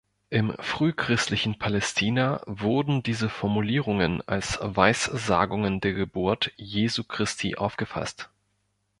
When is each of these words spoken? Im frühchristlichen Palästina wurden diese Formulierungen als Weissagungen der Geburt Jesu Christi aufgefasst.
Im 0.31 0.55
frühchristlichen 0.57 1.59
Palästina 1.59 2.41
wurden 2.47 3.03
diese 3.03 3.29
Formulierungen 3.29 4.27
als 4.27 4.57
Weissagungen 4.59 5.79
der 5.79 5.93
Geburt 5.93 6.51
Jesu 6.55 7.03
Christi 7.03 7.55
aufgefasst. 7.55 8.27